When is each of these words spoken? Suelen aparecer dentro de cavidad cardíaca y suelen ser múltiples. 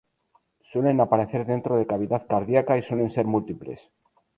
Suelen 0.61 0.99
aparecer 0.99 1.45
dentro 1.45 1.75
de 1.77 1.85
cavidad 1.85 2.25
cardíaca 2.25 2.75
y 2.75 2.81
suelen 2.81 3.11
ser 3.11 3.25
múltiples. 3.27 3.91